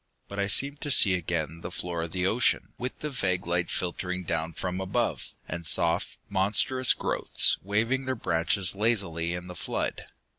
But 0.27 0.39
I 0.39 0.47
seemed 0.47 0.81
to 0.81 0.89
see 0.89 1.13
again 1.13 1.61
the 1.61 1.69
floor 1.69 2.01
of 2.01 2.11
the 2.11 2.25
ocean, 2.25 2.73
with 2.79 3.01
the 3.01 3.11
vague 3.11 3.45
light 3.45 3.69
filtering 3.69 4.23
down 4.23 4.53
from 4.53 4.81
above, 4.81 5.29
and 5.47 5.63
soft, 5.63 6.17
monstrous 6.27 6.95
growths 6.95 7.59
waving 7.61 8.05
their 8.05 8.15
branches 8.15 8.73
lazily 8.73 9.33
in 9.35 9.45
the 9.45 9.53
flood. 9.53 10.05